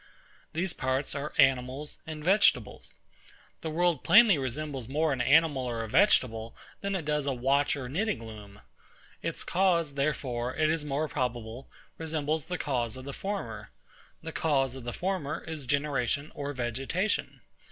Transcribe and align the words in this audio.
These 0.53 0.73
parts 0.73 1.13
are 1.13 1.31
animals 1.37 1.99
and 2.07 2.23
vegetables. 2.23 2.95
The 3.61 3.69
world 3.69 4.03
plainly 4.03 4.35
resembles 4.39 4.87
more 4.89 5.13
an 5.13 5.21
animal 5.21 5.65
or 5.67 5.83
a 5.83 5.87
vegetable, 5.87 6.55
than 6.79 6.95
it 6.95 7.05
does 7.05 7.27
a 7.27 7.33
watch 7.33 7.75
or 7.75 7.85
a 7.85 7.89
knitting 7.89 8.25
loom. 8.25 8.61
Its 9.21 9.43
cause, 9.43 9.93
therefore, 9.93 10.55
it 10.55 10.71
is 10.71 10.83
more 10.83 11.07
probable, 11.07 11.69
resembles 11.99 12.45
the 12.45 12.57
cause 12.57 12.97
of 12.97 13.05
the 13.05 13.13
former. 13.13 13.69
The 14.23 14.31
cause 14.31 14.73
of 14.73 14.85
the 14.85 14.91
former 14.93 15.43
is 15.43 15.67
generation 15.67 16.31
or 16.33 16.51
vegetation. 16.51 17.41